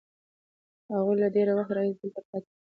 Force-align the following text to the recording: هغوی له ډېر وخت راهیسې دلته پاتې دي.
هغوی 0.93 1.15
له 1.21 1.27
ډېر 1.35 1.47
وخت 1.57 1.71
راهیسې 1.77 2.01
دلته 2.07 2.21
پاتې 2.29 2.47
دي. 2.51 2.57